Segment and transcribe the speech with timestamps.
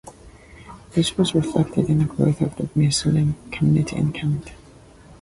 [0.93, 4.49] This was reflected in the growth of the Muslim community in Canada.